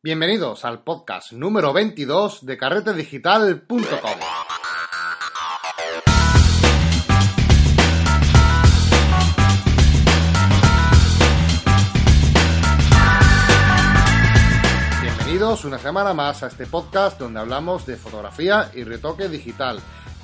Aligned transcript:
Bienvenidos 0.00 0.64
al 0.64 0.84
podcast 0.84 1.32
número 1.32 1.72
22 1.72 2.46
de 2.46 2.56
carretedigital.com. 2.56 4.20
Bienvenidos 15.02 15.64
una 15.64 15.78
semana 15.80 16.14
más 16.14 16.44
a 16.44 16.46
este 16.46 16.66
podcast 16.66 17.18
donde 17.18 17.40
hablamos 17.40 17.84
de 17.84 17.96
fotografía 17.96 18.70
y 18.72 18.84
retoque 18.84 19.28
digital. 19.28 19.80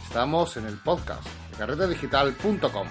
Estamos 0.06 0.56
en 0.56 0.66
el 0.66 0.78
podcast 0.78 1.24
de 1.50 1.56
carretedigital.com. 1.58 2.86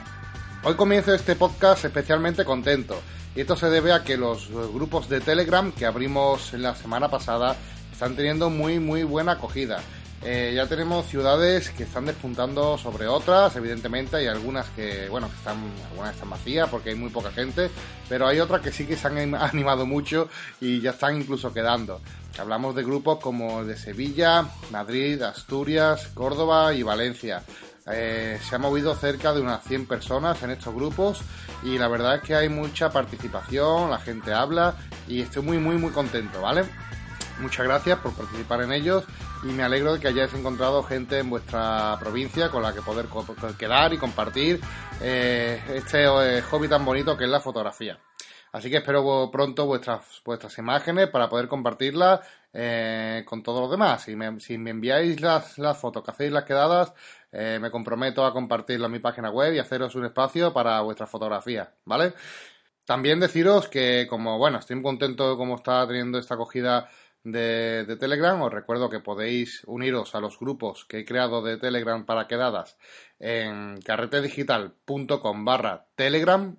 Hoy 0.65 0.75
comienzo 0.75 1.13
este 1.13 1.38
podcast 1.38 1.86
especialmente 1.86 2.43
contento 2.43 3.00
y 3.36 3.41
esto 3.41 3.55
se 3.55 3.70
debe 3.70 3.93
a 3.93 4.04
que 4.04 4.18
los 4.18 4.49
grupos 4.49 5.09
de 5.09 5.21
Telegram 5.21 5.71
que 5.71 5.86
abrimos 5.86 6.54
la 6.54 6.75
semana 6.75 7.09
pasada 7.09 7.55
están 7.91 8.16
teniendo 8.16 8.49
muy 8.49 8.80
muy 8.80 9.03
buena 9.03 9.34
acogida. 9.34 9.81
Eh, 10.25 10.53
ya 10.55 10.67
tenemos 10.67 11.05
ciudades 11.08 11.70
que 11.72 11.84
están 11.84 12.05
despuntando 12.05 12.77
sobre 12.77 13.08
otras, 13.08 13.58
evidentemente 13.58 14.16
hay 14.16 14.27
algunas 14.27 14.70
que, 14.70 15.09
bueno, 15.09 15.27
que 15.27 15.35
están, 15.35 15.58
algunas 15.89 16.13
están 16.13 16.30
vacías 16.30 16.70
porque 16.70 16.91
hay 16.91 16.95
muy 16.95 17.09
poca 17.09 17.30
gente, 17.30 17.70
pero 18.08 18.25
hay 18.25 18.39
otras 18.39 18.61
que 18.61 18.72
sí 18.72 18.85
que 18.85 18.95
se 18.95 19.08
han 19.08 19.36
animado 19.36 19.86
mucho 19.86 20.30
y 20.61 20.80
ya 20.80 20.91
están 20.91 21.17
incluso 21.17 21.53
quedando. 21.53 22.00
Hablamos 22.39 22.73
de 22.73 22.84
grupos 22.84 23.20
como 23.20 23.66
de 23.66 23.75
Sevilla, 23.75 24.47
Madrid, 24.72 25.22
Asturias, 25.22 26.08
Córdoba 26.13 26.73
y 26.73 26.84
Valencia. 26.84 27.44
Eh, 27.92 28.40
se 28.42 28.55
ha 28.55 28.60
movido 28.60 28.96
cerca 28.96 29.34
de 29.34 29.42
unas 29.42 29.62
100 29.66 29.88
personas 29.88 30.42
en 30.42 30.52
estos 30.52 30.73
grupos 30.73 31.22
y 31.64 31.78
la 31.78 31.90
verdad 31.90 32.16
es 32.16 32.22
que 32.22 32.34
hay 32.34 32.48
mucha 32.48 32.90
participación, 32.90 33.90
la 33.90 34.00
gente 34.00 34.34
habla 34.34 34.76
y 35.06 35.22
estoy 35.22 35.44
muy 35.44 35.58
muy 35.58 35.78
muy 35.78 35.92
contento, 35.92 36.42
¿vale? 36.42 36.64
Muchas 37.42 37.66
gracias 37.66 38.00
por 38.00 38.14
participar 38.14 38.62
en 38.62 38.72
ellos 38.72 39.04
y 39.44 39.48
me 39.48 39.64
alegro 39.64 39.94
de 39.94 40.00
que 40.00 40.08
hayáis 40.08 40.34
encontrado 40.34 40.81
gente 40.84 41.20
en 41.20 41.30
vuestra 41.30 41.98
provincia 42.00 42.50
con 42.50 42.64
la 42.64 42.73
que 42.73 42.81
poder 42.81 43.08
quedar 43.58 43.92
y 43.94 43.97
compartir 43.97 44.62
eh, 45.02 45.62
este 45.73 46.06
eh, 46.06 46.42
hobby 46.42 46.70
tan 46.70 46.86
bonito 46.86 47.18
que 47.18 47.25
es 47.25 47.30
la 47.30 47.42
fotografía. 47.42 48.00
Así 48.53 48.70
que 48.70 48.78
espero 48.78 49.30
pronto 49.31 49.66
vuestras, 49.66 50.22
vuestras 50.23 50.58
imágenes 50.59 51.09
para 51.09 51.28
poder 51.28 51.47
compartirlas 51.47 52.22
con 53.25 53.42
todos 53.42 53.62
los 53.62 53.72
demás. 53.72 54.03
Si 54.03 54.16
me, 54.16 54.40
si 54.40 54.59
me 54.59 54.70
enviáis 54.70 55.20
las, 55.22 55.58
las, 55.58 55.75
fotos 55.75 56.03
que 56.03 56.12
hacéis 56.12 56.31
las 56.31 56.44
quedadas, 56.44 56.94
eh, 57.34 57.58
me 57.59 57.72
comprometo 57.72 58.26
a 58.26 58.31
compartirlo 58.31 58.86
en 58.86 58.92
mi 58.92 59.00
página 59.00 59.31
web 59.31 59.53
y 59.53 59.59
haceros 59.59 59.95
un 59.95 60.06
espacio 60.06 60.53
para 60.53 60.80
vuestras 60.81 61.09
fotografías, 61.09 61.70
¿vale? 61.84 62.14
También 62.86 63.20
deciros 63.20 63.67
que, 63.67 64.08
como 64.09 64.38
bueno, 64.38 64.59
estoy 64.59 64.75
muy 64.75 64.84
contento 64.84 65.31
de 65.31 65.38
cómo 65.38 65.56
está 65.56 65.88
teniendo 65.88 66.20
esta 66.20 66.36
acogida 66.36 66.90
de, 67.23 67.86
de, 67.86 67.95
Telegram. 67.95 68.40
Os 68.42 68.53
recuerdo 68.53 68.90
que 68.90 69.00
podéis 69.00 69.64
uniros 69.66 70.14
a 70.16 70.20
los 70.20 70.38
grupos 70.38 70.86
que 70.86 71.00
he 71.00 71.06
creado 71.06 71.42
de 71.42 71.58
Telegram 71.58 72.06
para 72.06 72.28
quedadas 72.28 72.78
en 73.20 73.81
carretedigital.com 73.81 75.45
barra 75.45 75.86
Telegram 75.95 76.58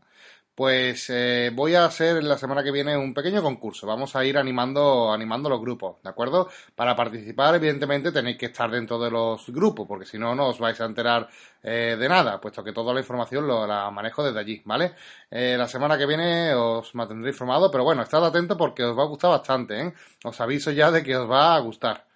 pues 0.55 1.11
eh, 1.11 1.51
voy 1.53 1.75
a 1.75 1.85
hacer 1.85 2.23
la 2.23 2.39
semana 2.39 2.63
que 2.63 2.71
viene 2.71 2.97
un 2.97 3.13
pequeño 3.13 3.43
concurso. 3.43 3.87
Vamos 3.87 4.15
a 4.15 4.25
ir 4.25 4.39
animando, 4.39 5.13
animando 5.13 5.49
los 5.49 5.61
grupos, 5.61 6.03
¿de 6.03 6.11
acuerdo? 6.11 6.49
Para 6.75 6.95
participar, 6.95 7.55
evidentemente, 7.57 8.13
tenéis 8.13 8.39
que 8.39 8.47
estar 8.47 8.71
dentro 8.71 8.99
de 8.99 9.11
los 9.11 9.49
grupos, 9.49 9.87
porque 9.89 10.07
si 10.07 10.19
no, 10.19 10.35
no 10.35 10.49
os 10.49 10.59
vais 10.61 10.81
a 10.81 10.85
enterar 10.85 11.29
eh, 11.63 11.97
de 11.99 12.09
nada, 12.09 12.41
puesto 12.41 12.63
que 12.63 12.73
toda 12.73 12.95
la 12.95 13.01
información 13.01 13.47
lo, 13.47 13.67
la 13.67 13.91
manejo 13.91 14.23
desde 14.23 14.39
allí, 14.41 14.63
¿vale? 14.65 14.95
Eh, 15.31 15.57
la 15.59 15.67
semana 15.67 15.99
que 15.99 16.07
viene 16.07 16.55
os 16.55 16.95
mantendré 16.95 17.31
informado, 17.31 17.71
pero 17.71 17.85
bueno, 17.85 18.03
estad 18.03 18.25
atentos 18.25 18.57
porque 18.57 18.85
os 18.85 18.97
va 18.97 19.03
a 19.03 19.07
gustar 19.07 19.31
bastante, 19.31 19.81
¿eh? 19.81 19.95
Os 20.25 20.41
aviso 20.41 20.71
ya 20.71 20.91
de 20.91 21.03
que 21.03 21.17
os 21.17 21.29
va 21.31 21.57
a 21.57 21.61
gustar. 21.61 22.07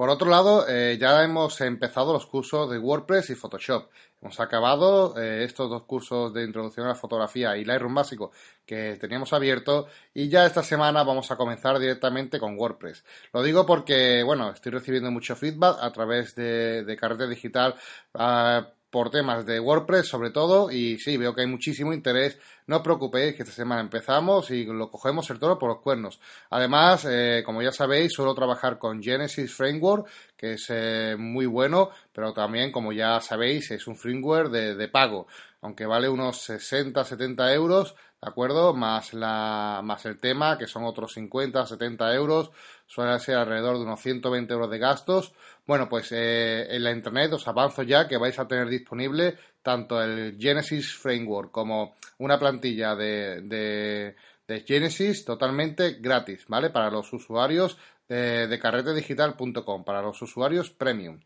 Por 0.00 0.08
otro 0.08 0.30
lado, 0.30 0.64
eh, 0.66 0.96
ya 0.98 1.22
hemos 1.22 1.60
empezado 1.60 2.14
los 2.14 2.24
cursos 2.24 2.70
de 2.70 2.78
WordPress 2.78 3.28
y 3.28 3.34
Photoshop. 3.34 3.90
Hemos 4.22 4.38
acabado 4.38 5.16
eh, 5.18 5.44
estos 5.44 5.70
dos 5.70 5.84
cursos 5.84 6.34
de 6.34 6.44
introducción 6.44 6.84
a 6.86 6.90
la 6.90 6.94
fotografía 6.94 7.56
y 7.56 7.64
Lightroom 7.64 7.94
básico 7.94 8.32
que 8.66 8.96
teníamos 9.00 9.32
abierto 9.32 9.86
y 10.12 10.28
ya 10.28 10.44
esta 10.44 10.62
semana 10.62 11.02
vamos 11.04 11.30
a 11.30 11.36
comenzar 11.36 11.78
directamente 11.78 12.38
con 12.38 12.58
WordPress. 12.58 13.04
Lo 13.32 13.42
digo 13.42 13.64
porque, 13.64 14.22
bueno, 14.22 14.50
estoy 14.50 14.72
recibiendo 14.72 15.10
mucho 15.10 15.36
feedback 15.36 15.78
a 15.80 15.90
través 15.90 16.34
de, 16.34 16.84
de 16.84 16.96
Carrete 16.96 17.28
Digital. 17.28 17.74
Uh, 18.14 18.62
por 18.90 19.10
temas 19.10 19.46
de 19.46 19.60
WordPress 19.60 20.08
sobre 20.08 20.30
todo 20.30 20.70
y 20.70 20.98
sí, 20.98 21.16
veo 21.16 21.34
que 21.34 21.42
hay 21.42 21.46
muchísimo 21.46 21.92
interés. 21.92 22.38
No 22.66 22.76
os 22.76 22.82
preocupéis 22.82 23.34
que 23.34 23.42
esta 23.42 23.54
semana 23.54 23.80
empezamos 23.80 24.50
y 24.50 24.64
lo 24.64 24.90
cogemos 24.90 25.28
el 25.30 25.38
toro 25.38 25.58
por 25.58 25.70
los 25.70 25.80
cuernos. 25.80 26.20
Además, 26.50 27.06
eh, 27.08 27.42
como 27.44 27.62
ya 27.62 27.72
sabéis, 27.72 28.12
suelo 28.12 28.34
trabajar 28.34 28.78
con 28.78 29.02
Genesis 29.02 29.52
Framework, 29.54 30.08
que 30.36 30.52
es 30.54 30.66
eh, 30.70 31.16
muy 31.18 31.46
bueno, 31.46 31.90
pero 32.12 32.32
también, 32.32 32.70
como 32.70 32.92
ya 32.92 33.20
sabéis, 33.20 33.70
es 33.70 33.86
un 33.86 33.96
framework 33.96 34.50
de, 34.50 34.88
pago, 34.88 35.26
aunque 35.62 35.86
vale 35.86 36.08
unos 36.08 36.48
60-70 36.48 37.54
euros 37.54 37.94
¿de 38.22 38.28
acuerdo? 38.28 38.74
Más, 38.74 39.14
la, 39.14 39.80
más 39.82 40.04
el 40.06 40.18
tema, 40.18 40.58
que 40.58 40.66
son 40.66 40.84
otros 40.84 41.14
50, 41.14 41.66
70 41.66 42.14
euros, 42.14 42.50
suele 42.86 43.18
ser 43.18 43.36
alrededor 43.36 43.78
de 43.78 43.84
unos 43.84 44.00
120 44.00 44.52
euros 44.52 44.70
de 44.70 44.78
gastos. 44.78 45.32
Bueno, 45.66 45.88
pues 45.88 46.12
eh, 46.12 46.66
en 46.70 46.84
la 46.84 46.90
internet 46.90 47.32
os 47.32 47.48
avanzo 47.48 47.82
ya 47.82 48.06
que 48.08 48.18
vais 48.18 48.38
a 48.38 48.46
tener 48.46 48.68
disponible 48.68 49.38
tanto 49.62 50.02
el 50.02 50.36
Genesis 50.38 50.94
Framework 50.94 51.50
como 51.50 51.96
una 52.18 52.38
plantilla 52.38 52.94
de, 52.94 53.40
de, 53.42 54.16
de 54.46 54.60
Genesis 54.60 55.24
totalmente 55.24 55.92
gratis, 56.00 56.44
¿vale? 56.48 56.70
Para 56.70 56.90
los 56.90 57.12
usuarios 57.12 57.78
de, 58.08 58.48
de 58.48 58.58
carretedigital.com, 58.58 59.84
para 59.84 60.02
los 60.02 60.20
usuarios 60.20 60.70
premium. 60.70 61.20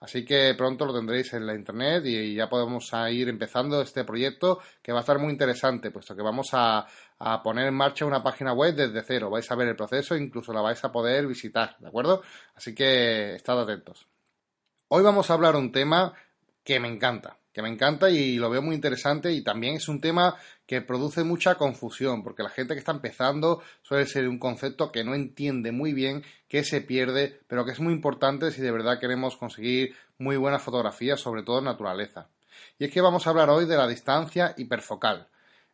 Así 0.00 0.24
que 0.24 0.54
pronto 0.56 0.86
lo 0.86 0.94
tendréis 0.94 1.34
en 1.34 1.46
la 1.46 1.54
internet 1.54 2.04
y 2.06 2.34
ya 2.34 2.48
podemos 2.48 2.90
ir 3.10 3.28
empezando 3.28 3.82
este 3.82 4.02
proyecto 4.02 4.58
que 4.82 4.92
va 4.92 4.98
a 4.98 5.00
estar 5.00 5.18
muy 5.18 5.30
interesante, 5.30 5.90
puesto 5.90 6.16
que 6.16 6.22
vamos 6.22 6.48
a, 6.52 6.86
poner 7.44 7.68
en 7.68 7.74
marcha 7.74 8.06
una 8.06 8.22
página 8.22 8.54
web 8.54 8.74
desde 8.74 9.02
cero. 9.02 9.28
Vais 9.28 9.50
a 9.50 9.54
ver 9.54 9.68
el 9.68 9.76
proceso, 9.76 10.16
incluso 10.16 10.54
la 10.54 10.62
vais 10.62 10.82
a 10.82 10.90
poder 10.90 11.26
visitar, 11.26 11.76
¿de 11.78 11.88
acuerdo? 11.88 12.22
Así 12.54 12.74
que 12.74 13.34
estad 13.34 13.60
atentos. 13.60 14.06
Hoy 14.88 15.02
vamos 15.02 15.30
a 15.30 15.34
hablar 15.34 15.54
un 15.54 15.70
tema 15.70 16.14
que 16.64 16.80
me 16.80 16.88
encanta, 16.88 17.36
me 17.62 17.68
encanta 17.68 18.10
y 18.10 18.36
lo 18.36 18.50
veo 18.50 18.62
muy 18.62 18.74
interesante 18.74 19.32
y 19.32 19.42
también 19.42 19.76
es 19.76 19.88
un 19.88 20.00
tema 20.00 20.36
que 20.66 20.80
produce 20.80 21.24
mucha 21.24 21.56
confusión, 21.56 22.22
porque 22.22 22.42
la 22.42 22.50
gente 22.50 22.74
que 22.74 22.80
está 22.80 22.92
empezando 22.92 23.62
suele 23.82 24.06
ser 24.06 24.28
un 24.28 24.38
concepto 24.38 24.92
que 24.92 25.04
no 25.04 25.14
entiende 25.14 25.72
muy 25.72 25.92
bien, 25.92 26.22
que 26.48 26.64
se 26.64 26.80
pierde, 26.80 27.40
pero 27.46 27.64
que 27.64 27.72
es 27.72 27.80
muy 27.80 27.92
importante 27.92 28.50
si 28.52 28.62
de 28.62 28.70
verdad 28.70 28.98
queremos 28.98 29.36
conseguir 29.36 29.94
muy 30.18 30.36
buenas 30.36 30.62
fotografías, 30.62 31.20
sobre 31.20 31.42
todo 31.42 31.58
en 31.58 31.64
naturaleza. 31.64 32.28
Y 32.78 32.84
es 32.84 32.90
que 32.90 33.00
vamos 33.00 33.26
a 33.26 33.30
hablar 33.30 33.50
hoy 33.50 33.66
de 33.66 33.76
la 33.76 33.88
distancia 33.88 34.54
hiperfocal 34.56 35.28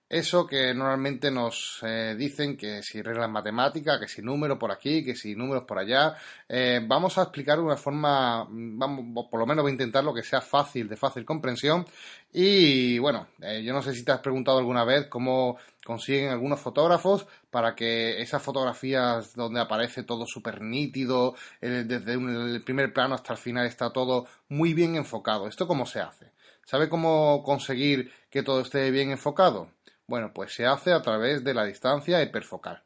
eso 0.09 0.47
que 0.47 0.73
normalmente 0.73 1.31
nos 1.33 1.81
eh, 1.83 2.15
dicen 2.17 2.57
que 2.57 2.83
si 2.83 3.03
reglas 3.03 3.29
matemáticas, 3.29 3.99
que 3.99 4.07
si 4.07 4.23
números 4.23 4.57
por 4.57 4.71
aquí, 4.71 5.05
que 5.05 5.17
si 5.17 5.35
números 5.35 5.65
por 5.65 5.79
allá. 5.79 6.15
Eh, 6.49 6.81
vamos 6.87 7.19
a 7.19 7.23
explicar 7.23 7.59
de 7.59 7.65
una 7.65 7.77
forma, 7.77 8.47
vamos, 8.49 9.27
por 9.29 9.41
lo 9.41 9.47
menos 9.47 9.63
voy 9.63 9.71
a 9.71 9.73
intentar 9.73 10.05
lo 10.05 10.15
que 10.15 10.23
sea 10.23 10.41
fácil, 10.41 10.89
de 10.89 10.97
fácil 10.97 11.25
comprensión. 11.25 11.85
Y 12.33 12.99
bueno, 12.99 13.29
eh, 13.41 13.63
yo 13.65 13.73
no 13.73 13.83
sé 13.83 13.95
si 13.95 14.05
te 14.05 14.13
has 14.13 14.21
preguntado 14.21 14.59
alguna 14.59 14.85
vez 14.85 15.09
cómo 15.09 15.59
consiguen 15.85 16.31
algunos 16.31 16.61
fotógrafos 16.61 17.27
para 17.51 17.75
que 17.75 18.21
esas 18.21 18.43
fotografías 18.43 19.35
donde 19.35 19.61
aparece 19.61 20.05
todo 20.05 20.27
súper 20.27 20.61
nítido, 20.61 21.35
desde 21.61 22.15
el 22.15 22.63
primer 22.65 22.93
plano 22.93 23.15
hasta 23.15 23.33
el 23.33 23.39
final 23.39 23.67
está 23.67 23.91
todo 23.93 24.27
muy 24.49 24.75
bien 24.75 24.97
enfocado. 24.97 25.49
¿Esto 25.49 25.67
cómo 25.67 25.87
se 25.87 26.01
hace? 26.01 26.33
¿Sabe 26.65 26.89
cómo 26.89 27.43
conseguir 27.45 28.13
que 28.31 28.43
todo 28.43 28.61
esté 28.61 28.91
bien 28.91 29.11
enfocado? 29.11 29.76
Bueno, 30.07 30.33
pues 30.33 30.55
se 30.55 30.67
hace 30.67 30.93
a 30.93 31.03
través 31.03 31.43
de 31.43 31.55
la 31.55 31.65
distancia 31.65 32.23
hiperfocal. 32.23 32.83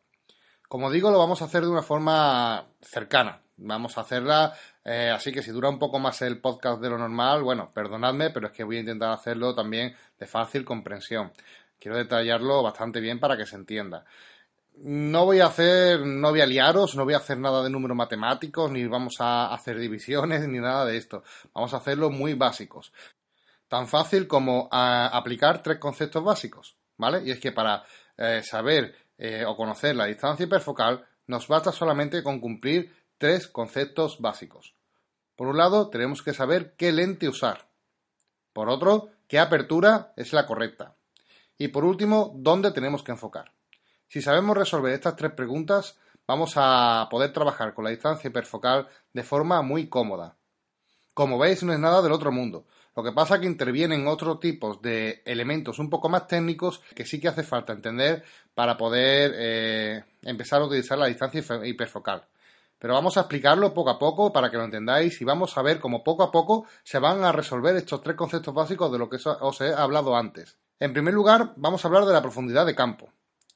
Como 0.69 0.91
digo, 0.91 1.11
lo 1.11 1.19
vamos 1.19 1.43
a 1.43 1.47
hacer 1.47 1.63
de 1.63 1.69
una 1.69 1.83
forma 1.83 2.67
cercana. 2.81 3.43
Vamos 3.59 3.99
a 3.99 4.03
hacerla, 4.03 4.55
eh, 4.85 5.11
así 5.15 5.33
que 5.33 5.43
si 5.43 5.51
dura 5.51 5.69
un 5.69 5.79
poco 5.79 5.99
más 5.99 6.23
el 6.23 6.41
podcast 6.41 6.81
de 6.81 6.89
lo 6.89 6.97
normal, 6.97 7.43
bueno, 7.43 7.73
perdonadme, 7.75 8.31
pero 8.31 8.47
es 8.47 8.53
que 8.55 8.65
voy 8.65 8.79
a 8.79 8.81
intentar 8.81 9.11
hacerlo 9.11 9.55
también 9.55 9.95
de 10.19 10.27
fácil 10.27 10.65
comprensión. 10.65 11.33
Quiero 11.79 11.99
detallarlo 11.99 12.63
bastante 12.63 13.01
bien 13.01 13.21
para 13.21 13.37
que 13.37 13.45
se 13.45 13.57
entienda. 13.57 14.07
No 14.77 15.27
voy 15.27 15.41
a 15.41 15.47
hacer, 15.47 16.01
no 16.07 16.31
voy 16.31 16.41
a 16.41 16.47
liaros, 16.47 16.97
no 16.97 17.05
voy 17.05 17.13
a 17.13 17.19
hacer 17.19 17.39
nada 17.39 17.63
de 17.63 17.69
números 17.69 17.97
matemáticos, 17.97 18.71
ni 18.71 18.87
vamos 18.87 19.17
a 19.21 19.53
hacer 19.53 19.79
divisiones, 19.79 20.41
ni 20.49 20.59
nada 20.59 20.87
de 20.87 20.97
esto. 20.97 21.23
Vamos 21.53 21.75
a 21.75 21.79
hacerlo 21.79 22.09
muy 22.09 22.33
básicos. 22.33 22.95
Tan 23.69 23.89
fácil 23.89 24.27
como 24.27 24.69
a 24.73 25.09
aplicar 25.09 25.63
tres 25.63 25.79
conceptos 25.79 26.25
básicos. 26.25 26.80
¿Vale? 27.01 27.23
Y 27.25 27.31
es 27.31 27.41
que 27.41 27.51
para 27.51 27.83
eh, 28.17 28.43
saber 28.45 28.95
eh, 29.19 29.45
o 29.47 29.57
conocer 29.57 29.97
la 29.97 30.07
distancia 30.07 30.45
hiperfocal 30.45 31.05
nos 31.27 31.49
basta 31.49 31.73
solamente 31.73 32.23
con 32.23 32.41
cumplir 32.41 32.95
tres 33.19 33.49
conceptos 33.49 34.19
básicos. 34.21 34.75
Por 35.37 35.49
un 35.49 35.57
lado, 35.57 35.89
tenemos 35.89 36.23
que 36.23 36.35
saber 36.35 36.75
qué 36.77 36.93
lente 36.93 37.29
usar. 37.29 37.69
Por 38.53 38.69
otro, 38.69 39.09
qué 39.27 39.39
apertura 39.39 40.13
es 40.17 40.33
la 40.33 40.47
correcta. 40.47 40.97
Y 41.57 41.69
por 41.69 41.85
último, 41.85 42.33
dónde 42.37 42.73
tenemos 42.73 43.03
que 43.03 43.13
enfocar. 43.13 43.53
Si 44.09 44.21
sabemos 44.21 44.57
resolver 44.57 44.93
estas 44.93 45.17
tres 45.17 45.33
preguntas, 45.33 45.99
vamos 46.27 46.53
a 46.57 47.07
poder 47.11 47.33
trabajar 47.33 47.75
con 47.75 47.85
la 47.85 47.91
distancia 47.91 48.29
hiperfocal 48.29 48.89
de 49.13 49.23
forma 49.23 49.63
muy 49.63 49.89
cómoda. 49.89 50.37
Como 51.15 51.39
veis, 51.39 51.63
no 51.63 51.73
es 51.73 51.79
nada 51.79 52.03
del 52.03 52.13
otro 52.13 52.33
mundo. 52.33 52.67
Lo 53.01 53.05
que 53.05 53.13
pasa 53.13 53.37
es 53.37 53.41
que 53.41 53.47
intervienen 53.47 54.07
otros 54.07 54.41
tipos 54.41 54.83
de 54.83 55.23
elementos 55.25 55.79
un 55.79 55.89
poco 55.89 56.11
más 56.11 56.27
técnicos 56.27 56.83
que 56.95 57.07
sí 57.07 57.19
que 57.19 57.29
hace 57.29 57.43
falta 57.43 57.73
entender 57.73 58.23
para 58.55 58.77
poder 58.77 59.33
eh, 59.37 60.05
empezar 60.21 60.61
a 60.61 60.67
utilizar 60.67 60.99
la 60.99 61.07
distancia 61.07 61.43
hiperfocal. 61.65 62.27
Pero 62.79 62.93
vamos 62.93 63.17
a 63.17 63.21
explicarlo 63.21 63.73
poco 63.73 63.89
a 63.89 63.99
poco 63.99 64.35
para 64.35 64.51
que 64.51 64.59
lo 64.59 64.65
entendáis 64.65 65.19
y 65.19 65.25
vamos 65.25 65.57
a 65.57 65.63
ver 65.63 65.81
cómo 65.81 66.05
poco 66.05 66.25
a 66.25 66.31
poco 66.31 66.67
se 66.85 66.99
van 66.99 67.25
a 67.25 67.33
resolver 67.33 67.75
estos 67.75 68.03
tres 68.03 68.17
conceptos 68.17 68.53
básicos 68.53 68.93
de 68.93 68.99
lo 68.99 69.09
que 69.09 69.17
os 69.17 69.61
he 69.63 69.73
hablado 69.73 70.15
antes. 70.15 70.59
En 70.79 70.93
primer 70.93 71.15
lugar, 71.15 71.55
vamos 71.57 71.83
a 71.83 71.89
hablar 71.89 72.05
de 72.05 72.13
la 72.13 72.21
profundidad 72.21 72.67
de 72.67 72.75
campo. 72.75 73.11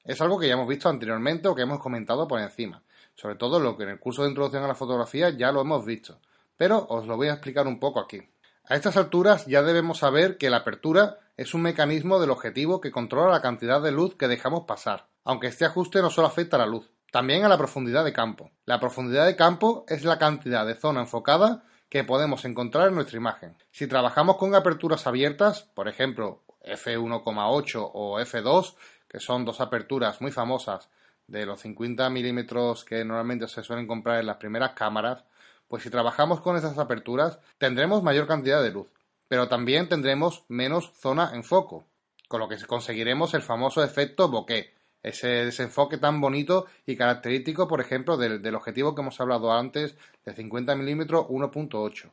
Es 0.04 0.22
algo 0.22 0.38
que 0.38 0.48
ya 0.48 0.54
hemos 0.54 0.68
visto 0.68 0.88
anteriormente 0.88 1.48
o 1.48 1.54
que 1.54 1.60
hemos 1.60 1.80
comentado 1.80 2.26
por 2.26 2.40
encima. 2.40 2.82
Sobre 3.14 3.34
todo 3.34 3.60
lo 3.60 3.76
que 3.76 3.82
en 3.82 3.90
el 3.90 4.00
curso 4.00 4.22
de 4.22 4.30
introducción 4.30 4.64
a 4.64 4.68
la 4.68 4.74
fotografía 4.74 5.28
ya 5.28 5.52
lo 5.52 5.60
hemos 5.60 5.84
visto. 5.84 6.18
Pero 6.56 6.86
os 6.88 7.06
lo 7.06 7.18
voy 7.18 7.28
a 7.28 7.34
explicar 7.34 7.66
un 7.66 7.78
poco 7.78 8.00
aquí. 8.00 8.22
A 8.66 8.76
estas 8.76 8.96
alturas 8.96 9.44
ya 9.44 9.62
debemos 9.62 9.98
saber 9.98 10.38
que 10.38 10.48
la 10.48 10.58
apertura 10.58 11.18
es 11.36 11.52
un 11.52 11.60
mecanismo 11.60 12.18
del 12.18 12.30
objetivo 12.30 12.80
que 12.80 12.90
controla 12.90 13.30
la 13.30 13.42
cantidad 13.42 13.82
de 13.82 13.92
luz 13.92 14.14
que 14.16 14.26
dejamos 14.26 14.64
pasar, 14.64 15.06
aunque 15.22 15.48
este 15.48 15.66
ajuste 15.66 16.00
no 16.00 16.08
solo 16.08 16.28
afecta 16.28 16.56
a 16.56 16.60
la 16.60 16.66
luz, 16.66 16.90
también 17.12 17.44
a 17.44 17.48
la 17.50 17.58
profundidad 17.58 18.06
de 18.06 18.14
campo. 18.14 18.52
La 18.64 18.80
profundidad 18.80 19.26
de 19.26 19.36
campo 19.36 19.84
es 19.86 20.02
la 20.04 20.18
cantidad 20.18 20.64
de 20.64 20.76
zona 20.76 21.00
enfocada 21.00 21.62
que 21.90 22.04
podemos 22.04 22.46
encontrar 22.46 22.88
en 22.88 22.94
nuestra 22.94 23.18
imagen. 23.18 23.54
Si 23.70 23.86
trabajamos 23.86 24.38
con 24.38 24.54
aperturas 24.54 25.06
abiertas, 25.06 25.64
por 25.74 25.86
ejemplo, 25.86 26.42
f1,8 26.64 27.90
o 27.92 28.18
f2, 28.18 28.74
que 29.08 29.20
son 29.20 29.44
dos 29.44 29.60
aperturas 29.60 30.22
muy 30.22 30.32
famosas 30.32 30.88
de 31.26 31.44
los 31.44 31.60
50 31.60 32.08
milímetros 32.08 32.84
que 32.84 33.04
normalmente 33.04 33.46
se 33.46 33.62
suelen 33.62 33.86
comprar 33.86 34.20
en 34.20 34.26
las 34.26 34.38
primeras 34.38 34.72
cámaras, 34.72 35.24
pues 35.68 35.82
si 35.82 35.90
trabajamos 35.90 36.40
con 36.40 36.56
esas 36.56 36.78
aperturas 36.78 37.38
tendremos 37.58 38.02
mayor 38.02 38.26
cantidad 38.26 38.62
de 38.62 38.70
luz, 38.70 38.88
pero 39.28 39.48
también 39.48 39.88
tendremos 39.88 40.44
menos 40.48 40.92
zona 40.96 41.30
en 41.34 41.44
foco, 41.44 41.86
con 42.28 42.40
lo 42.40 42.48
que 42.48 42.56
conseguiremos 42.66 43.34
el 43.34 43.42
famoso 43.42 43.82
efecto 43.82 44.28
bokeh, 44.28 44.72
ese 45.04 45.28
desenfoque 45.28 45.98
tan 45.98 46.20
bonito 46.20 46.66
y 46.86 46.96
característico, 46.96 47.68
por 47.68 47.80
ejemplo, 47.80 48.16
del, 48.16 48.54
objetivo 48.54 48.94
que 48.94 49.02
hemos 49.02 49.20
hablado 49.20 49.52
antes 49.52 49.96
de 50.24 50.34
50 50.34 50.74
mm 50.74 51.00
1.8. 51.00 52.10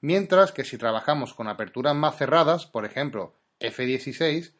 Mientras 0.00 0.52
que 0.52 0.64
si 0.64 0.78
trabajamos 0.78 1.34
con 1.34 1.48
aperturas 1.48 1.94
más 1.94 2.16
cerradas, 2.16 2.66
por 2.66 2.84
ejemplo, 2.84 3.34
f16, 3.60 4.52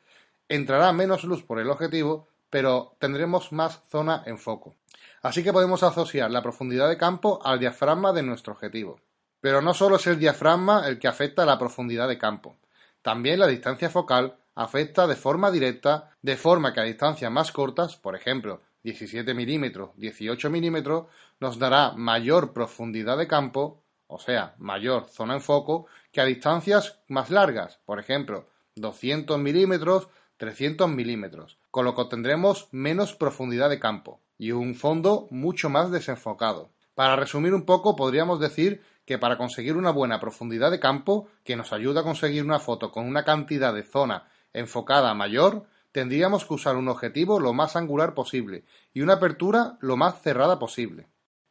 entrará 0.49 0.93
menos 0.93 1.25
luz 1.25 1.43
por 1.43 1.61
el 1.61 1.71
objetivo, 1.71 2.29
pero 2.53 2.97
tendremos 2.99 3.51
más 3.51 3.81
zona 3.89 4.23
en 4.27 4.37
foco. 4.37 4.77
Así 5.23 5.43
que 5.43 5.55
podemos 5.55 5.83
asociar 5.83 6.31
la 6.31 6.43
profundidad 6.43 6.87
de 6.91 6.99
campo 6.99 7.41
al 7.43 7.59
diafragma 7.59 8.13
de 8.13 8.23
nuestro 8.23 8.53
objetivo. 8.53 9.01
Pero 9.41 9.63
no 9.63 9.73
solo 9.73 9.97
es 9.97 10.07
el 10.07 10.19
diafragma 10.19 10.87
el 10.87 10.99
que 10.99 11.09
afecta 11.09 11.45
a 11.45 11.47
la 11.47 11.59
profundidad 11.59 12.09
de 12.09 12.19
campo, 12.19 12.59
también 13.01 13.41
la 13.41 13.47
distancia 13.47 13.89
focal 13.89 14.37
afecta 14.55 15.07
de 15.07 15.17
forma 15.17 15.51
directa, 15.51 16.11
de 16.21 16.37
forma 16.37 16.75
que 16.75 16.81
a 16.81 16.85
distancias 16.85 17.33
más 17.33 17.53
cortas, 17.53 17.97
por 17.97 18.15
ejemplo, 18.15 18.61
17 18.83 19.33
milímetros, 19.33 19.91
18 19.97 20.51
milímetros, 20.51 21.07
nos 21.41 21.59
dará 21.59 21.93
mayor 21.93 22.53
profundidad 22.53 23.17
de 23.17 23.27
campo, 23.27 23.83
o 24.09 24.19
sea, 24.19 24.55
mayor 24.59 25.09
zona 25.09 25.35
en 25.35 25.41
foco, 25.41 25.87
que 26.13 26.21
a 26.21 26.27
distancias 26.27 27.01
más 27.09 27.31
largas, 27.31 27.81
por 27.87 27.99
ejemplo, 27.99 28.47
200 28.77 29.39
milímetros, 29.39 30.09
300 30.37 30.91
milímetros, 30.91 31.59
con 31.73 31.87
lo 31.87 31.95
que 31.95 32.03
obtendremos 32.03 32.69
menos 32.71 33.15
profundidad 33.15 33.71
de 33.71 33.81
campo 33.81 34.21
y 34.37 34.53
un 34.53 34.75
fondo 34.75 35.27
mucho 35.31 35.71
más 35.71 35.91
desenfocado. 35.91 36.71
Para 36.95 37.17
resumir 37.17 37.55
un 37.55 37.65
poco, 37.65 37.97
podríamos 37.97 38.39
decir 38.39 38.83
que 39.07 39.19
para 39.19 39.39
conseguir 39.39 39.77
una 39.77 39.91
buena 39.91 40.21
profundidad 40.21 40.71
de 40.71 40.79
campo, 40.79 41.29
que 41.45 41.57
nos 41.57 41.73
ayuda 41.73 42.03
a 42.03 42.05
conseguir 42.05 42.45
una 42.45 42.61
foto 42.61 42.93
con 42.93 43.07
una 43.07 43.25
cantidad 43.25 43.73
de 43.73 43.85
zona 43.85 44.29
enfocada 44.53 45.15
mayor, 45.15 45.65
tendríamos 45.93 46.45
que 46.45 46.53
usar 46.53 46.77
un 46.77 46.89
objetivo 46.89 47.41
lo 47.41 47.55
más 47.55 47.75
angular 47.75 48.13
posible 48.13 48.65
y 48.93 49.01
una 49.01 49.15
apertura 49.15 49.79
lo 49.81 49.97
más 49.97 50.21
cerrada 50.21 50.59
posible. 50.59 51.09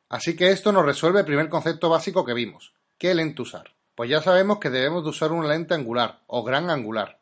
Así 0.07 0.35
que 0.35 0.51
esto 0.51 0.71
nos 0.71 0.85
resuelve 0.85 1.21
el 1.21 1.25
primer 1.25 1.49
concepto 1.49 1.89
básico 1.89 2.23
que 2.23 2.35
vimos. 2.35 2.73
¿Qué 2.99 3.15
lente 3.15 3.41
usar? 3.41 3.73
Pues 3.95 4.07
ya 4.07 4.21
sabemos 4.21 4.59
que 4.59 4.69
debemos 4.69 5.03
de 5.03 5.09
usar 5.09 5.31
una 5.31 5.47
lente 5.47 5.73
angular 5.73 6.19
o 6.27 6.43
gran 6.43 6.69
angular. 6.69 7.19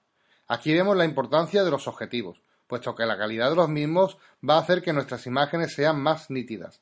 Aquí 0.48 0.74
vemos 0.74 0.98
la 0.98 1.06
importancia 1.06 1.63
de 1.63 1.72
los 1.72 1.88
objetivos, 1.88 2.42
puesto 2.69 2.94
que 2.94 3.06
la 3.06 3.18
calidad 3.18 3.50
de 3.50 3.56
los 3.56 3.68
mismos 3.68 4.18
va 4.48 4.56
a 4.56 4.60
hacer 4.60 4.83
que 4.83 4.94
nuestras 4.94 5.25
imágenes 5.25 5.74
sean 5.74 6.00
más 6.00 6.30
nítidas. 6.30 6.81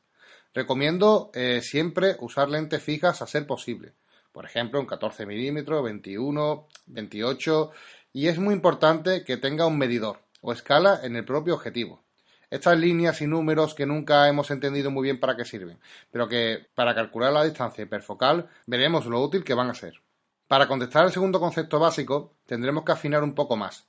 Recomiendo 0.53 1.31
eh, 1.33 1.61
siempre 1.63 2.17
usar 2.19 2.49
lentes 2.49 2.83
fijas 2.83 3.21
a 3.21 3.27
ser 3.27 3.47
posible. 3.47 3.93
Por 4.33 4.45
ejemplo, 4.45 4.81
un 4.81 4.85
14 4.85 5.25
milímetros, 5.25 5.83
21, 5.83 6.67
28 6.87 7.71
y 8.11 8.27
es 8.27 8.37
muy 8.37 8.53
importante 8.53 9.23
que 9.23 9.37
tenga 9.37 9.65
un 9.65 9.77
medidor 9.77 10.19
o 10.41 10.51
escala 10.51 10.99
en 11.03 11.15
el 11.15 11.23
propio 11.23 11.55
objetivo. 11.55 12.03
Estas 12.49 12.77
líneas 12.77 13.21
y 13.21 13.27
números 13.27 13.73
que 13.73 13.85
nunca 13.85 14.27
hemos 14.27 14.51
entendido 14.51 14.91
muy 14.91 15.03
bien 15.03 15.19
para 15.21 15.37
qué 15.37 15.45
sirven, 15.45 15.79
pero 16.11 16.27
que 16.27 16.67
para 16.75 16.95
calcular 16.95 17.31
la 17.31 17.45
distancia 17.45 17.83
hiperfocal 17.83 18.49
veremos 18.65 19.05
lo 19.05 19.21
útil 19.21 19.43
que 19.43 19.53
van 19.53 19.69
a 19.69 19.73
ser. 19.73 20.01
Para 20.47 20.67
contestar 20.67 21.03
al 21.03 21.13
segundo 21.13 21.39
concepto 21.39 21.79
básico, 21.79 22.33
tendremos 22.45 22.83
que 22.83 22.91
afinar 22.91 23.23
un 23.23 23.35
poco 23.35 23.55
más. 23.55 23.87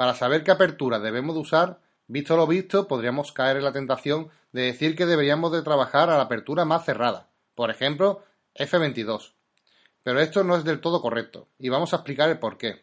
Para 0.00 0.14
saber 0.14 0.44
qué 0.44 0.50
apertura 0.50 0.98
debemos 0.98 1.34
de 1.34 1.42
usar, 1.42 1.80
visto 2.06 2.34
lo 2.34 2.46
visto, 2.46 2.88
podríamos 2.88 3.32
caer 3.32 3.58
en 3.58 3.64
la 3.64 3.72
tentación 3.74 4.30
de 4.50 4.62
decir 4.62 4.96
que 4.96 5.04
deberíamos 5.04 5.52
de 5.52 5.60
trabajar 5.60 6.08
a 6.08 6.16
la 6.16 6.22
apertura 6.22 6.64
más 6.64 6.86
cerrada, 6.86 7.28
por 7.54 7.68
ejemplo, 7.68 8.24
f22. 8.54 9.34
Pero 10.02 10.20
esto 10.20 10.42
no 10.42 10.56
es 10.56 10.64
del 10.64 10.80
todo 10.80 11.02
correcto, 11.02 11.48
y 11.58 11.68
vamos 11.68 11.92
a 11.92 11.96
explicar 11.96 12.30
el 12.30 12.38
por 12.38 12.56
qué. 12.56 12.82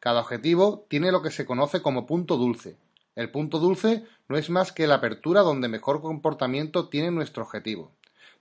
Cada 0.00 0.20
objetivo 0.20 0.84
tiene 0.90 1.12
lo 1.12 1.22
que 1.22 1.30
se 1.30 1.46
conoce 1.46 1.80
como 1.80 2.04
punto 2.04 2.36
dulce. 2.36 2.76
El 3.14 3.30
punto 3.30 3.58
dulce 3.58 4.04
no 4.28 4.36
es 4.36 4.50
más 4.50 4.70
que 4.70 4.86
la 4.86 4.96
apertura 4.96 5.40
donde 5.40 5.68
mejor 5.68 6.02
comportamiento 6.02 6.90
tiene 6.90 7.10
nuestro 7.10 7.42
objetivo, 7.42 7.92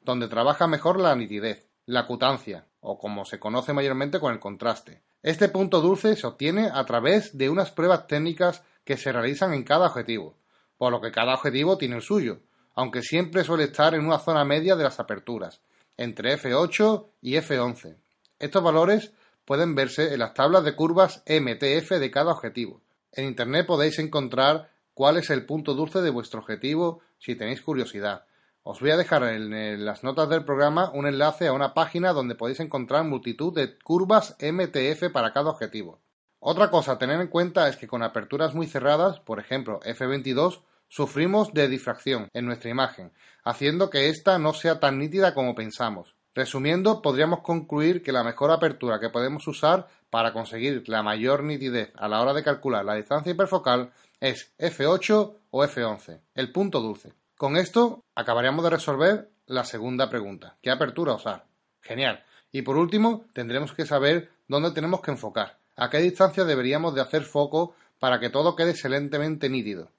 donde 0.02 0.28
trabaja 0.28 0.68
mejor 0.68 1.00
la 1.00 1.16
nitidez, 1.16 1.70
la 1.86 2.06
cutancia, 2.06 2.66
o 2.82 3.00
como 3.00 3.24
se 3.24 3.40
conoce 3.40 3.72
mayormente 3.72 4.20
con 4.20 4.34
el 4.34 4.42
contraste. 4.42 5.04
Este 5.22 5.50
punto 5.50 5.82
dulce 5.82 6.16
se 6.16 6.26
obtiene 6.26 6.70
a 6.74 6.86
través 6.86 7.38
de 7.38 7.50
unas 7.50 7.72
pruebas 7.72 8.08
técnicas 8.08 8.64
que 8.86 8.96
se 8.96 9.12
realizan 9.12 9.54
en 9.54 9.64
cada 9.64 9.88
objetivo, 9.88 10.38
por 10.78 10.94
lo 10.94 11.02
que 11.02 11.12
cada 11.12 11.34
objetivo 11.34 11.78
tiene 11.78 11.98
el 11.98 12.02
suyo, 12.02 12.40
aunque 12.74 13.02
siempre 13.02 13.44
suele 13.44 13.66
estar 13.66 13.94
en 13.94 14.06
una 14.06 14.20
zona 14.20 14.46
media 14.46 14.78
de 14.78 14.86
las 14.86 15.00
aperturas, 15.02 15.62
entre 15.98 16.38
f8 16.38 17.08
y 17.22 17.34
f11. 17.34 17.98
Estos 18.40 18.64
valores 18.64 19.12
pueden 19.44 19.76
verse 19.76 20.14
en 20.14 20.20
las 20.20 20.34
tablas 20.34 20.64
de 20.64 20.76
curvas 20.76 21.22
MTF 21.28 22.00
de 22.00 22.12
cada 22.12 22.32
objetivo. 22.32 22.82
En 23.12 23.26
Internet 23.26 23.66
podéis 23.66 24.00
encontrar 24.00 24.70
cuál 24.94 25.18
es 25.18 25.30
el 25.30 25.46
punto 25.46 25.74
dulce 25.74 26.02
de 26.02 26.12
vuestro 26.12 26.40
objetivo 26.40 27.02
si 27.18 27.36
tenéis 27.36 27.62
curiosidad. 27.62 28.26
Os 28.72 28.82
voy 28.82 28.92
a 28.92 28.98
dejar 28.98 29.24
en 29.24 29.84
las 29.84 30.04
notas 30.04 30.30
del 30.30 30.46
programa 30.46 30.92
un 30.94 31.08
enlace 31.08 31.48
a 31.48 31.54
una 31.54 31.74
página 31.74 32.14
donde 32.14 32.36
podéis 32.36 32.60
encontrar 32.60 33.04
multitud 33.04 33.52
de 33.52 33.80
curvas 33.80 34.38
MTF 34.40 35.12
para 35.12 35.34
cada 35.34 35.50
objetivo. 35.50 36.04
Otra 36.38 36.70
cosa 36.70 36.92
a 36.92 36.98
tener 37.00 37.20
en 37.20 37.30
cuenta 37.30 37.68
es 37.68 37.78
que 37.78 37.88
con 37.88 38.04
aperturas 38.04 38.54
muy 38.54 38.68
cerradas, 38.68 39.22
por 39.22 39.40
ejemplo 39.40 39.80
f22, 39.80 40.62
sufrimos 40.88 41.52
de 41.52 41.68
difracción 41.68 42.30
en 42.32 42.46
nuestra 42.46 42.70
imagen, 42.70 43.12
haciendo 43.44 43.90
que 43.90 44.08
ésta 44.08 44.38
no 44.38 44.54
sea 44.54 44.80
tan 44.80 45.00
nítida 45.00 45.34
como 45.34 45.56
pensamos. 45.56 46.16
Resumiendo, 46.36 47.02
podríamos 47.02 47.40
concluir 47.40 48.04
que 48.04 48.12
la 48.12 48.24
mejor 48.24 48.52
apertura 48.52 49.00
que 49.00 49.10
podemos 49.10 49.48
usar 49.48 49.88
para 50.12 50.32
conseguir 50.32 50.88
la 50.88 51.02
mayor 51.02 51.44
nitidez 51.44 51.92
a 51.96 52.08
la 52.08 52.22
hora 52.22 52.36
de 52.36 52.44
calcular 52.44 52.86
la 52.86 52.94
distancia 52.94 53.32
hiperfocal 53.32 53.92
es 54.20 54.54
f8 54.60 55.38
o 55.50 55.64
f11, 55.64 56.22
el 56.36 56.52
punto 56.52 56.82
dulce. 56.82 57.16
Con 57.40 57.56
esto 57.56 58.04
acabaríamos 58.16 58.66
de 58.66 58.70
resolver 58.70 59.30
la 59.46 59.64
segunda 59.64 60.10
pregunta. 60.10 60.58
¿Qué 60.62 60.72
apertura 60.72 61.14
usar? 61.14 61.46
Genial. 61.82 62.22
Y 62.52 62.64
por 62.64 62.76
último, 62.76 63.28
tendremos 63.32 63.72
que 63.72 63.86
saber 63.86 64.30
dónde 64.50 64.72
tenemos 64.72 65.00
que 65.00 65.12
enfocar, 65.12 65.58
a 65.78 65.90
qué 65.90 66.00
distancia 66.00 66.44
deberíamos 66.44 66.94
de 66.94 67.00
hacer 67.00 67.24
foco 67.24 67.76
para 67.98 68.20
que 68.20 68.30
todo 68.30 68.58
quede 68.58 68.72
excelentemente 68.72 69.48
nítido. 69.48 69.90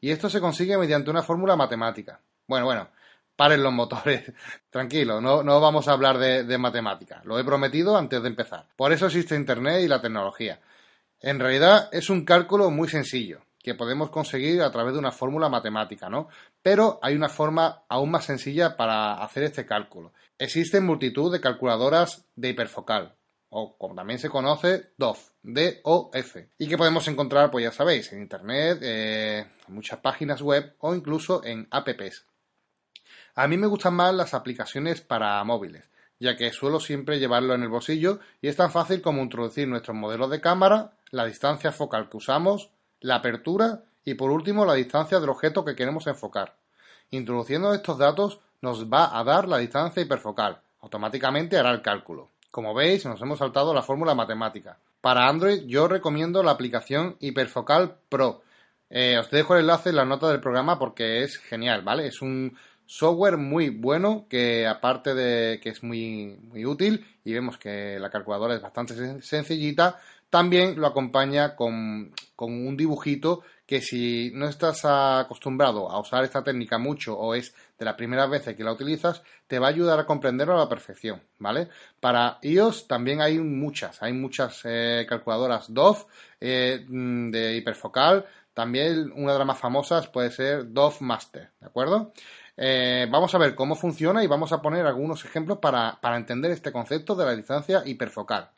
Y 0.00 0.10
esto 0.10 0.28
se 0.28 0.40
consigue 0.40 0.76
mediante 0.76 1.08
una 1.08 1.22
fórmula 1.22 1.54
matemática. 1.54 2.20
Bueno, 2.48 2.66
bueno, 2.66 2.88
paren 3.36 3.62
los 3.62 3.72
motores. 3.72 4.32
Tranquilo, 4.68 5.20
no, 5.20 5.44
no 5.44 5.60
vamos 5.60 5.86
a 5.86 5.92
hablar 5.92 6.18
de, 6.18 6.42
de 6.42 6.58
matemáticas. 6.58 7.24
Lo 7.24 7.38
he 7.38 7.44
prometido 7.44 7.96
antes 7.96 8.20
de 8.20 8.28
empezar. 8.28 8.66
Por 8.74 8.92
eso 8.92 9.06
existe 9.06 9.36
Internet 9.36 9.82
y 9.82 9.86
la 9.86 10.02
tecnología. 10.02 10.58
En 11.20 11.38
realidad 11.38 11.90
es 11.92 12.10
un 12.10 12.24
cálculo 12.24 12.72
muy 12.72 12.88
sencillo 12.88 13.42
que 13.62 13.74
podemos 13.74 14.10
conseguir 14.10 14.62
a 14.62 14.70
través 14.70 14.92
de 14.92 14.98
una 14.98 15.12
fórmula 15.12 15.48
matemática, 15.48 16.08
¿no? 16.08 16.28
Pero 16.62 16.98
hay 17.02 17.14
una 17.14 17.28
forma 17.28 17.82
aún 17.88 18.10
más 18.10 18.24
sencilla 18.24 18.76
para 18.76 19.22
hacer 19.22 19.42
este 19.42 19.66
cálculo. 19.66 20.12
Existen 20.38 20.86
multitud 20.86 21.32
de 21.32 21.40
calculadoras 21.40 22.24
de 22.36 22.50
hiperfocal, 22.50 23.16
o 23.50 23.76
como 23.76 23.94
también 23.94 24.18
se 24.18 24.28
conoce, 24.28 24.92
DOF, 24.96 25.30
D-O-F, 25.42 26.48
y 26.58 26.68
que 26.68 26.78
podemos 26.78 27.08
encontrar, 27.08 27.50
pues 27.50 27.64
ya 27.64 27.72
sabéis, 27.72 28.12
en 28.12 28.20
Internet, 28.20 28.78
eh, 28.82 29.46
en 29.66 29.74
muchas 29.74 29.98
páginas 30.00 30.42
web 30.42 30.74
o 30.78 30.94
incluso 30.94 31.44
en 31.44 31.66
apps. 31.70 32.26
A 33.34 33.48
mí 33.48 33.56
me 33.56 33.66
gustan 33.66 33.94
más 33.94 34.14
las 34.14 34.34
aplicaciones 34.34 35.00
para 35.00 35.42
móviles, 35.44 35.84
ya 36.18 36.36
que 36.36 36.52
suelo 36.52 36.80
siempre 36.80 37.18
llevarlo 37.18 37.54
en 37.54 37.62
el 37.62 37.68
bolsillo 37.68 38.20
y 38.40 38.48
es 38.48 38.56
tan 38.56 38.70
fácil 38.70 39.00
como 39.00 39.22
introducir 39.22 39.68
nuestros 39.68 39.96
modelos 39.96 40.30
de 40.30 40.40
cámara, 40.40 40.92
la 41.10 41.24
distancia 41.24 41.72
focal 41.72 42.08
que 42.10 42.16
usamos, 42.16 42.70
la 43.00 43.16
apertura 43.16 43.82
y 44.04 44.14
por 44.14 44.30
último 44.30 44.64
la 44.64 44.74
distancia 44.74 45.20
del 45.20 45.30
objeto 45.30 45.64
que 45.64 45.76
queremos 45.76 46.06
enfocar. 46.06 46.54
Introduciendo 47.10 47.72
estos 47.74 47.98
datos 47.98 48.40
nos 48.60 48.90
va 48.90 49.18
a 49.18 49.24
dar 49.24 49.48
la 49.48 49.58
distancia 49.58 50.02
hiperfocal. 50.02 50.60
Automáticamente 50.80 51.58
hará 51.58 51.70
el 51.70 51.82
cálculo. 51.82 52.30
Como 52.50 52.74
veis, 52.74 53.04
nos 53.04 53.20
hemos 53.20 53.38
saltado 53.38 53.74
la 53.74 53.82
fórmula 53.82 54.14
matemática. 54.14 54.78
Para 55.00 55.28
Android 55.28 55.64
yo 55.66 55.86
recomiendo 55.86 56.42
la 56.42 56.52
aplicación 56.52 57.16
Hiperfocal 57.20 57.96
Pro. 58.08 58.42
Eh, 58.90 59.18
os 59.18 59.30
dejo 59.30 59.54
el 59.54 59.60
enlace 59.60 59.90
en 59.90 59.96
la 59.96 60.04
nota 60.04 60.28
del 60.30 60.40
programa 60.40 60.78
porque 60.78 61.22
es 61.22 61.36
genial, 61.36 61.82
¿vale? 61.82 62.06
Es 62.06 62.22
un 62.22 62.56
software 62.86 63.36
muy 63.36 63.68
bueno 63.68 64.26
que 64.30 64.66
aparte 64.66 65.14
de 65.14 65.60
que 65.60 65.68
es 65.68 65.82
muy, 65.82 66.38
muy 66.42 66.64
útil 66.64 67.06
y 67.22 67.34
vemos 67.34 67.58
que 67.58 67.98
la 68.00 68.10
calculadora 68.10 68.54
es 68.54 68.62
bastante 68.62 69.20
sencillita, 69.20 70.00
también 70.30 70.80
lo 70.80 70.86
acompaña 70.86 71.56
con, 71.56 72.12
con 72.36 72.52
un 72.52 72.76
dibujito 72.76 73.42
que 73.68 73.82
si 73.82 74.30
no 74.34 74.48
estás 74.48 74.84
acostumbrado 74.84 75.90
a 75.90 76.00
usar 76.00 76.24
esta 76.24 76.42
técnica 76.42 76.78
mucho 76.78 77.18
o 77.18 77.34
es 77.34 77.54
de 77.78 77.84
las 77.84 77.96
primeras 77.96 78.30
veces 78.30 78.56
que 78.56 78.64
la 78.64 78.72
utilizas, 78.72 79.22
te 79.46 79.58
va 79.58 79.66
a 79.66 79.70
ayudar 79.70 80.00
a 80.00 80.06
comprenderlo 80.06 80.54
a 80.54 80.58
la 80.58 80.68
perfección, 80.70 81.22
¿vale? 81.38 81.68
Para 82.00 82.38
iOS 82.40 82.88
también 82.88 83.20
hay 83.20 83.38
muchas, 83.38 84.02
hay 84.02 84.14
muchas 84.14 84.62
eh, 84.64 85.04
calculadoras 85.06 85.72
DOF 85.72 86.06
eh, 86.40 86.82
mm, 86.88 87.30
de 87.30 87.56
hiperfocal, 87.56 88.24
también 88.54 89.12
una 89.14 89.34
de 89.34 89.38
las 89.38 89.46
más 89.46 89.58
famosas 89.58 90.08
puede 90.08 90.30
ser 90.30 90.72
DOF 90.72 91.02
Master, 91.02 91.50
¿de 91.60 91.66
acuerdo? 91.66 92.12
Eh, 92.56 93.06
vamos 93.10 93.34
a 93.34 93.38
ver 93.38 93.54
cómo 93.54 93.76
funciona 93.76 94.24
y 94.24 94.26
vamos 94.26 94.50
a 94.52 94.62
poner 94.62 94.86
algunos 94.86 95.24
ejemplos 95.26 95.58
para, 95.58 95.98
para 96.00 96.16
entender 96.16 96.50
este 96.52 96.72
concepto 96.72 97.14
de 97.14 97.26
la 97.26 97.36
distancia 97.36 97.82
hiperfocal. 97.84 98.50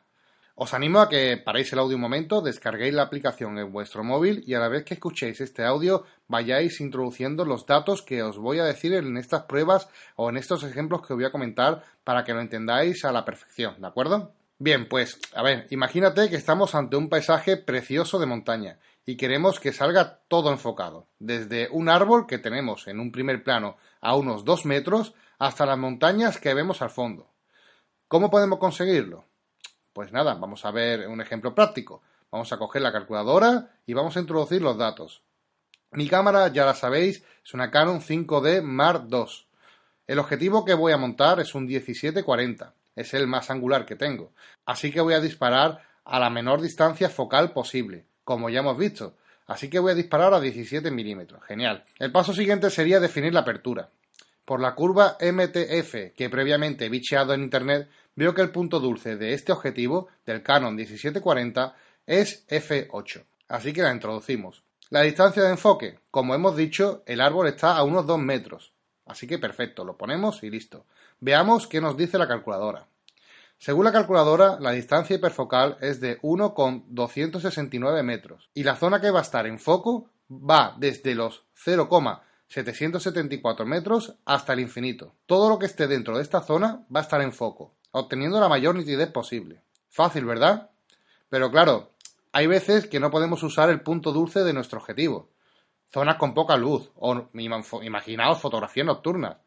Os 0.55 0.73
animo 0.73 0.99
a 0.99 1.09
que 1.09 1.37
paréis 1.37 1.71
el 1.73 1.79
audio 1.79 1.95
un 1.95 2.01
momento, 2.01 2.41
descarguéis 2.41 2.93
la 2.93 3.03
aplicación 3.03 3.57
en 3.57 3.71
vuestro 3.71 4.03
móvil 4.03 4.43
y 4.45 4.53
a 4.53 4.59
la 4.59 4.67
vez 4.67 4.83
que 4.83 4.93
escuchéis 4.95 5.41
este 5.41 5.63
audio 5.63 6.03
vayáis 6.27 6.81
introduciendo 6.81 7.45
los 7.45 7.65
datos 7.65 8.01
que 8.01 8.21
os 8.21 8.37
voy 8.37 8.59
a 8.59 8.65
decir 8.65 8.93
en 8.93 9.17
estas 9.17 9.43
pruebas 9.43 9.87
o 10.15 10.29
en 10.29 10.37
estos 10.37 10.63
ejemplos 10.63 11.01
que 11.01 11.13
os 11.13 11.17
voy 11.17 11.25
a 11.25 11.31
comentar 11.31 11.83
para 12.03 12.23
que 12.23 12.33
lo 12.33 12.41
entendáis 12.41 13.05
a 13.05 13.11
la 13.11 13.25
perfección, 13.25 13.79
¿de 13.79 13.87
acuerdo? 13.87 14.33
Bien, 14.59 14.87
pues, 14.87 15.19
a 15.33 15.41
ver, 15.41 15.65
imagínate 15.71 16.29
que 16.29 16.35
estamos 16.35 16.75
ante 16.75 16.95
un 16.95 17.09
paisaje 17.09 17.57
precioso 17.57 18.19
de 18.19 18.27
montaña 18.27 18.77
y 19.05 19.17
queremos 19.17 19.59
que 19.59 19.73
salga 19.73 20.19
todo 20.27 20.51
enfocado, 20.51 21.07
desde 21.17 21.67
un 21.71 21.89
árbol 21.89 22.27
que 22.27 22.37
tenemos 22.37 22.87
en 22.87 22.99
un 22.99 23.11
primer 23.11 23.43
plano 23.43 23.77
a 24.01 24.15
unos 24.15 24.45
dos 24.45 24.65
metros 24.65 25.15
hasta 25.39 25.65
las 25.65 25.79
montañas 25.79 26.37
que 26.37 26.53
vemos 26.53 26.83
al 26.83 26.91
fondo. 26.91 27.31
¿Cómo 28.07 28.29
podemos 28.29 28.59
conseguirlo? 28.59 29.30
Pues 29.93 30.11
nada, 30.11 30.35
vamos 30.35 30.65
a 30.65 30.71
ver 30.71 31.07
un 31.07 31.21
ejemplo 31.21 31.53
práctico. 31.53 32.01
Vamos 32.31 32.51
a 32.53 32.57
coger 32.57 32.81
la 32.81 32.93
calculadora 32.93 33.71
y 33.85 33.93
vamos 33.93 34.15
a 34.15 34.21
introducir 34.21 34.61
los 34.61 34.77
datos. 34.77 35.21
Mi 35.91 36.07
cámara, 36.07 36.47
ya 36.47 36.65
la 36.65 36.73
sabéis, 36.73 37.23
es 37.43 37.53
una 37.53 37.69
Canon 37.69 37.99
5D 37.99 38.61
Mark 38.61 39.07
II. 39.11 39.25
El 40.07 40.19
objetivo 40.19 40.63
que 40.63 40.73
voy 40.73 40.93
a 40.93 40.97
montar 40.97 41.41
es 41.41 41.53
un 41.53 41.65
1740. 41.65 42.73
Es 42.95 43.13
el 43.13 43.27
más 43.27 43.49
angular 43.49 43.85
que 43.85 43.97
tengo. 43.97 44.31
Así 44.65 44.91
que 44.91 45.01
voy 45.01 45.13
a 45.13 45.19
disparar 45.19 45.81
a 46.05 46.19
la 46.19 46.29
menor 46.29 46.61
distancia 46.61 47.09
focal 47.09 47.51
posible, 47.51 48.05
como 48.23 48.49
ya 48.49 48.59
hemos 48.59 48.77
visto. 48.77 49.17
Así 49.47 49.69
que 49.69 49.79
voy 49.79 49.91
a 49.91 49.95
disparar 49.95 50.33
a 50.33 50.39
17 50.39 50.89
milímetros. 50.91 51.43
Genial. 51.43 51.83
El 51.99 52.13
paso 52.13 52.33
siguiente 52.33 52.69
sería 52.69 53.01
definir 53.01 53.33
la 53.33 53.41
apertura. 53.41 53.89
Por 54.51 54.59
la 54.59 54.75
curva 54.75 55.15
MTF 55.21 56.13
que 56.13 56.29
previamente 56.29 56.83
he 56.83 56.89
bicheado 56.89 57.33
en 57.33 57.43
internet, 57.43 57.87
veo 58.17 58.35
que 58.35 58.41
el 58.41 58.51
punto 58.51 58.81
dulce 58.81 59.15
de 59.15 59.33
este 59.33 59.53
objetivo, 59.53 60.09
del 60.25 60.43
Canon 60.43 60.75
1740, 60.75 61.73
es 62.05 62.45
f8. 62.49 63.23
Así 63.47 63.71
que 63.71 63.81
la 63.81 63.93
introducimos. 63.93 64.61
La 64.89 65.03
distancia 65.03 65.41
de 65.41 65.51
enfoque, 65.51 65.99
como 66.11 66.35
hemos 66.35 66.57
dicho, 66.57 67.01
el 67.05 67.21
árbol 67.21 67.47
está 67.47 67.77
a 67.77 67.83
unos 67.83 68.05
2 68.05 68.19
metros. 68.19 68.73
Así 69.05 69.25
que 69.25 69.39
perfecto, 69.39 69.85
lo 69.85 69.95
ponemos 69.95 70.43
y 70.43 70.49
listo. 70.49 70.85
Veamos 71.21 71.65
qué 71.65 71.79
nos 71.79 71.95
dice 71.95 72.17
la 72.17 72.27
calculadora. 72.27 72.87
Según 73.57 73.85
la 73.85 73.93
calculadora, 73.93 74.59
la 74.59 74.71
distancia 74.71 75.15
hiperfocal 75.15 75.77
es 75.79 76.01
de 76.01 76.19
1,269 76.23 78.03
metros 78.03 78.49
y 78.53 78.63
la 78.63 78.75
zona 78.75 78.99
que 78.99 79.11
va 79.11 79.19
a 79.19 79.21
estar 79.21 79.47
en 79.47 79.59
foco 79.59 80.09
va 80.29 80.75
desde 80.77 81.15
los 81.15 81.45
0,774 82.53 83.65
metros 83.65 84.15
hasta 84.25 84.53
el 84.53 84.59
infinito. 84.59 85.15
Todo 85.25 85.49
lo 85.49 85.57
que 85.57 85.67
esté 85.67 85.87
dentro 85.87 86.17
de 86.17 86.23
esta 86.23 86.41
zona 86.41 86.85
va 86.93 86.99
a 86.99 87.03
estar 87.03 87.21
en 87.21 87.31
foco 87.31 87.73
obteniendo 87.91 88.39
la 88.39 88.49
mayor 88.49 88.75
nitidez 88.75 89.11
posible. 89.11 89.61
Fácil, 89.89 90.25
¿verdad? 90.25 90.69
Pero 91.29 91.51
claro, 91.51 91.91
hay 92.31 92.47
veces 92.47 92.87
que 92.87 92.99
no 92.99 93.11
podemos 93.11 93.43
usar 93.43 93.69
el 93.69 93.81
punto 93.81 94.11
dulce 94.11 94.41
de 94.41 94.53
nuestro 94.53 94.79
objetivo. 94.79 95.29
Zonas 95.91 96.15
con 96.15 96.33
poca 96.33 96.55
luz, 96.55 96.89
o 96.95 97.29
imaginaos 97.33 98.39
fotografías 98.39 98.85
nocturnas. 98.85 99.37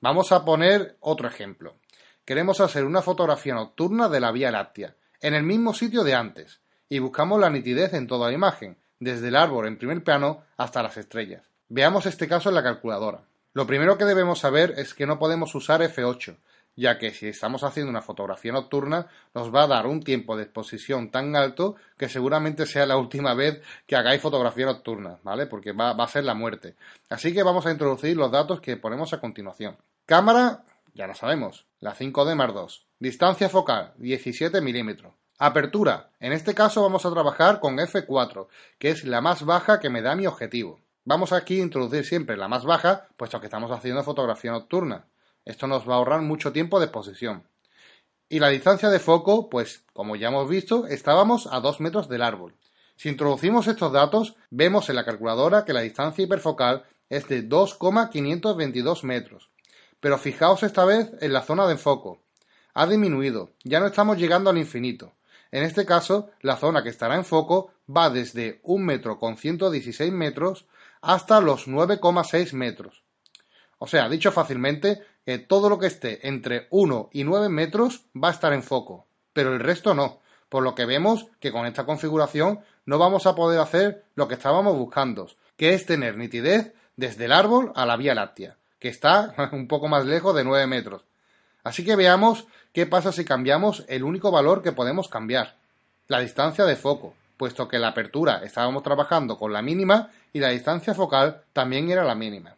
Vamos 0.00 0.30
a 0.30 0.44
poner 0.44 0.96
otro 1.00 1.26
ejemplo. 1.26 1.76
Queremos 2.24 2.60
hacer 2.60 2.84
una 2.84 3.02
fotografía 3.02 3.54
nocturna 3.54 4.08
de 4.08 4.20
la 4.20 4.30
Vía 4.30 4.52
Láctea, 4.52 4.94
en 5.20 5.34
el 5.34 5.42
mismo 5.42 5.74
sitio 5.74 6.04
de 6.04 6.14
antes, 6.14 6.60
y 6.88 7.00
buscamos 7.00 7.40
la 7.40 7.50
nitidez 7.50 7.94
en 7.94 8.06
toda 8.06 8.28
la 8.28 8.34
imagen, 8.34 8.78
desde 9.00 9.28
el 9.28 9.36
árbol 9.36 9.66
en 9.66 9.78
primer 9.78 10.04
plano 10.04 10.44
hasta 10.56 10.82
las 10.82 10.96
estrellas. 10.96 11.42
Veamos 11.70 12.06
este 12.06 12.28
caso 12.28 12.48
en 12.48 12.54
la 12.54 12.62
calculadora. 12.62 13.24
Lo 13.52 13.66
primero 13.66 13.98
que 13.98 14.06
debemos 14.06 14.38
saber 14.38 14.72
es 14.78 14.94
que 14.94 15.06
no 15.06 15.18
podemos 15.18 15.54
usar 15.54 15.82
F8, 15.82 16.38
ya 16.76 16.96
que 16.96 17.12
si 17.12 17.28
estamos 17.28 17.62
haciendo 17.62 17.90
una 17.90 18.00
fotografía 18.00 18.52
nocturna 18.52 19.08
nos 19.34 19.54
va 19.54 19.64
a 19.64 19.66
dar 19.66 19.86
un 19.86 20.02
tiempo 20.02 20.34
de 20.34 20.44
exposición 20.44 21.10
tan 21.10 21.36
alto 21.36 21.76
que 21.98 22.08
seguramente 22.08 22.64
sea 22.64 22.86
la 22.86 22.96
última 22.96 23.34
vez 23.34 23.60
que 23.86 23.96
hagáis 23.96 24.22
fotografía 24.22 24.64
nocturna, 24.64 25.18
¿vale? 25.22 25.46
Porque 25.46 25.72
va, 25.72 25.90
a 25.90 26.08
ser 26.08 26.24
la 26.24 26.32
muerte. 26.32 26.74
Así 27.10 27.34
que 27.34 27.42
vamos 27.42 27.66
a 27.66 27.70
introducir 27.70 28.16
los 28.16 28.32
datos 28.32 28.62
que 28.62 28.78
ponemos 28.78 29.12
a 29.12 29.20
continuación. 29.20 29.76
Cámara, 30.06 30.64
ya 30.94 31.06
lo 31.06 31.14
sabemos, 31.14 31.66
la 31.80 31.94
5D 31.94 32.34
Mark 32.34 32.54
II. 32.56 32.74
Distancia 32.98 33.50
focal, 33.50 33.92
17 33.98 34.62
milímetros. 34.62 35.12
Apertura, 35.38 36.08
en 36.18 36.32
este 36.32 36.54
caso 36.54 36.80
vamos 36.80 37.04
a 37.04 37.10
trabajar 37.10 37.60
con 37.60 37.76
F4, 37.76 38.46
que 38.78 38.88
es 38.88 39.04
la 39.04 39.20
más 39.20 39.44
baja 39.44 39.80
que 39.80 39.90
me 39.90 40.00
da 40.00 40.16
mi 40.16 40.26
objetivo. 40.26 40.80
Vamos 41.10 41.32
aquí 41.32 41.58
a 41.58 41.62
introducir 41.62 42.04
siempre 42.04 42.36
la 42.36 42.48
más 42.48 42.66
baja, 42.66 43.08
puesto 43.16 43.40
que 43.40 43.46
estamos 43.46 43.70
haciendo 43.70 44.04
fotografía 44.04 44.50
nocturna. 44.50 45.06
Esto 45.46 45.66
nos 45.66 45.88
va 45.88 45.94
a 45.94 45.96
ahorrar 45.96 46.20
mucho 46.20 46.52
tiempo 46.52 46.78
de 46.78 46.84
exposición. 46.84 47.44
Y 48.28 48.40
la 48.40 48.50
distancia 48.50 48.90
de 48.90 48.98
foco, 48.98 49.48
pues 49.48 49.84
como 49.94 50.16
ya 50.16 50.28
hemos 50.28 50.50
visto, 50.50 50.86
estábamos 50.86 51.48
a 51.50 51.60
2 51.60 51.80
metros 51.80 52.10
del 52.10 52.20
árbol. 52.20 52.56
Si 52.96 53.08
introducimos 53.08 53.68
estos 53.68 53.90
datos, 53.90 54.36
vemos 54.50 54.90
en 54.90 54.96
la 54.96 55.06
calculadora 55.06 55.64
que 55.64 55.72
la 55.72 55.80
distancia 55.80 56.24
hiperfocal 56.24 56.84
es 57.08 57.26
de 57.26 57.40
2,522 57.40 59.02
metros. 59.04 59.48
Pero 60.00 60.18
fijaos 60.18 60.62
esta 60.62 60.84
vez 60.84 61.10
en 61.22 61.32
la 61.32 61.40
zona 61.40 61.66
de 61.66 61.78
foco. 61.78 62.20
Ha 62.74 62.86
disminuido, 62.86 63.52
ya 63.64 63.80
no 63.80 63.86
estamos 63.86 64.18
llegando 64.18 64.50
al 64.50 64.58
infinito. 64.58 65.14
En 65.52 65.62
este 65.62 65.86
caso, 65.86 66.28
la 66.42 66.58
zona 66.58 66.82
que 66.82 66.90
estará 66.90 67.14
en 67.14 67.24
foco 67.24 67.70
va 67.88 68.10
desde 68.10 68.60
1 68.62 68.84
metro 68.84 69.18
con 69.18 69.38
116 69.38 70.12
metros 70.12 70.66
hasta 71.00 71.40
los 71.40 71.68
9,6 71.68 72.52
metros. 72.52 73.02
O 73.78 73.86
sea, 73.86 74.08
dicho 74.08 74.32
fácilmente, 74.32 75.02
que 75.24 75.38
todo 75.38 75.68
lo 75.68 75.78
que 75.78 75.86
esté 75.86 76.26
entre 76.26 76.66
1 76.70 77.10
y 77.12 77.24
9 77.24 77.48
metros 77.48 78.06
va 78.16 78.28
a 78.28 78.32
estar 78.32 78.52
en 78.52 78.62
foco, 78.62 79.06
pero 79.32 79.52
el 79.52 79.60
resto 79.60 79.94
no, 79.94 80.20
por 80.48 80.62
lo 80.62 80.74
que 80.74 80.86
vemos 80.86 81.26
que 81.38 81.52
con 81.52 81.66
esta 81.66 81.84
configuración 81.84 82.60
no 82.86 82.98
vamos 82.98 83.26
a 83.26 83.34
poder 83.34 83.60
hacer 83.60 84.04
lo 84.14 84.26
que 84.26 84.34
estábamos 84.34 84.76
buscando, 84.76 85.28
que 85.56 85.74
es 85.74 85.84
tener 85.84 86.16
nitidez 86.16 86.72
desde 86.96 87.26
el 87.26 87.32
árbol 87.32 87.72
a 87.76 87.84
la 87.84 87.96
Vía 87.96 88.14
Láctea, 88.14 88.56
que 88.78 88.88
está 88.88 89.34
un 89.52 89.68
poco 89.68 89.88
más 89.88 90.06
lejos 90.06 90.34
de 90.34 90.44
9 90.44 90.66
metros. 90.66 91.04
Así 91.62 91.84
que 91.84 91.96
veamos 91.96 92.46
qué 92.72 92.86
pasa 92.86 93.12
si 93.12 93.24
cambiamos 93.24 93.84
el 93.88 94.04
único 94.04 94.30
valor 94.30 94.62
que 94.62 94.72
podemos 94.72 95.08
cambiar, 95.08 95.56
la 96.06 96.20
distancia 96.20 96.64
de 96.64 96.76
foco, 96.76 97.14
puesto 97.38 97.66
que 97.68 97.78
la 97.78 97.88
apertura 97.88 98.42
estábamos 98.44 98.82
trabajando 98.82 99.38
con 99.38 99.52
la 99.52 99.62
mínima 99.62 100.10
y 100.32 100.40
la 100.40 100.50
distancia 100.50 100.94
focal 100.94 101.44
también 101.54 101.90
era 101.90 102.04
la 102.04 102.14
mínima. 102.14 102.56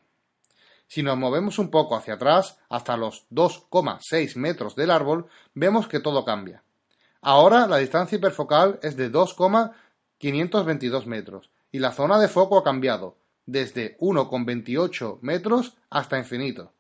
Si 0.89 1.05
nos 1.05 1.17
movemos 1.17 1.61
un 1.61 1.71
poco 1.71 1.95
hacia 1.95 2.15
atrás, 2.15 2.59
hasta 2.69 2.97
los 2.97 3.29
2,6 3.31 4.35
metros 4.35 4.75
del 4.75 4.91
árbol, 4.91 5.29
vemos 5.55 5.87
que 5.87 6.01
todo 6.01 6.25
cambia. 6.25 6.65
Ahora 7.23 7.69
la 7.69 7.77
distancia 7.77 8.17
hiperfocal 8.17 8.81
es 8.83 8.97
de 8.97 9.09
2,522 9.09 11.07
metros 11.07 11.51
y 11.71 11.79
la 11.79 11.93
zona 11.93 12.19
de 12.19 12.27
foco 12.27 12.59
ha 12.59 12.65
cambiado 12.65 13.17
desde 13.47 13.97
1,28 13.99 15.19
metros 15.21 15.77
hasta 15.91 16.19
infinito. 16.19 16.73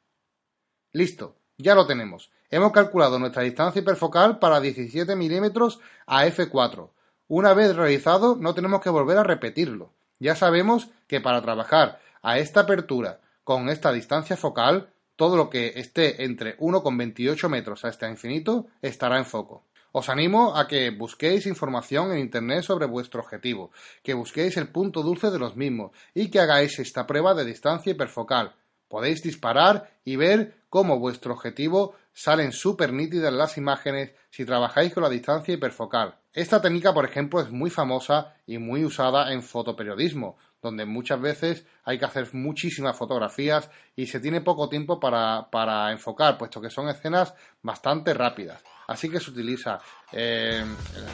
Listo, 0.92 1.37
ya 1.57 1.75
lo 1.76 1.87
tenemos. 1.87 2.33
Hemos 2.50 2.73
calculado 2.73 3.19
nuestra 3.19 3.42
distancia 3.42 3.80
hiperfocal 3.80 4.38
para 4.38 4.61
17 4.61 5.14
milímetros 5.14 5.78
a 6.07 6.26
f4. 6.26 6.90
Una 7.30 7.54
vez 7.54 7.76
realizado, 7.76 8.34
no 8.34 8.54
tenemos 8.54 8.80
que 8.80 8.90
volver 8.90 9.16
a 9.16 9.22
repetirlo. 9.22 9.92
Ya 10.18 10.34
sabemos 10.34 10.88
que 11.06 11.20
para 11.20 11.40
trabajar 11.40 12.00
a 12.22 12.40
esta 12.40 12.62
apertura 12.62 13.20
con 13.44 13.68
esta 13.68 13.92
distancia 13.92 14.37
focal, 14.37 14.90
todo 15.14 15.37
lo 15.37 15.49
que 15.49 15.75
esté 15.76 16.25
entre 16.25 16.58
1,28 16.58 17.49
metros 17.49 17.84
hasta 17.84 18.10
infinito 18.10 18.66
estará 18.82 19.16
en 19.16 19.26
foco. 19.26 19.62
Os 19.92 20.08
animo 20.08 20.56
a 20.56 20.66
que 20.66 20.90
busquéis 20.90 21.46
información 21.46 22.10
en 22.10 22.18
Internet 22.18 22.64
sobre 22.64 22.87
vuestro 22.87 23.20
objetivo, 23.20 23.70
que 24.02 24.14
busquéis 24.14 24.56
el 24.56 24.66
punto 24.66 25.04
dulce 25.04 25.30
de 25.30 25.38
los 25.38 25.54
mismos 25.54 25.92
y 26.12 26.32
que 26.32 26.40
hagáis 26.40 26.80
esta 26.80 27.06
prueba 27.06 27.32
de 27.34 27.44
distancia 27.44 27.92
hiperfocal. 27.92 28.56
Podéis 28.88 29.22
disparar 29.22 29.88
y 30.04 30.16
ver 30.16 30.60
cómo 30.70 30.98
vuestro 30.98 31.34
objetivo 31.34 31.96
salen 32.14 32.52
súper 32.52 32.92
nítidas 32.92 33.32
las 33.32 33.58
imágenes 33.58 34.12
si 34.30 34.46
trabajáis 34.46 34.94
con 34.94 35.02
la 35.02 35.10
distancia 35.10 35.52
hiperfocal. 35.52 36.14
Esta 36.32 36.62
técnica, 36.62 36.94
por 36.94 37.04
ejemplo, 37.04 37.40
es 37.40 37.50
muy 37.50 37.70
famosa 37.70 38.34
y 38.46 38.58
muy 38.58 38.84
usada 38.84 39.32
en 39.32 39.42
fotoperiodismo, 39.42 40.38
donde 40.62 40.84
muchas 40.84 41.20
veces 41.20 41.66
hay 41.84 41.98
que 41.98 42.04
hacer 42.04 42.32
muchísimas 42.34 42.96
fotografías 42.96 43.68
y 43.96 44.06
se 44.06 44.20
tiene 44.20 44.40
poco 44.40 44.68
tiempo 44.68 45.00
para, 45.00 45.50
para 45.50 45.90
enfocar, 45.90 46.38
puesto 46.38 46.60
que 46.60 46.70
son 46.70 46.88
escenas 46.88 47.34
bastante 47.62 48.14
rápidas. 48.14 48.62
Así 48.86 49.08
que 49.08 49.20
se 49.20 49.30
utiliza 49.30 49.78
eh, 50.12 50.64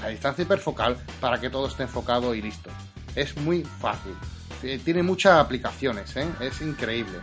la 0.02 0.08
distancia 0.08 0.42
hiperfocal 0.42 0.96
para 1.20 1.40
que 1.40 1.50
todo 1.50 1.68
esté 1.68 1.84
enfocado 1.84 2.34
y 2.34 2.42
listo. 2.42 2.70
Es 3.14 3.36
muy 3.38 3.62
fácil. 3.62 4.14
Eh, 4.62 4.80
tiene 4.84 5.02
muchas 5.02 5.38
aplicaciones, 5.38 6.14
¿eh? 6.16 6.28
es 6.40 6.60
increíble. 6.60 7.20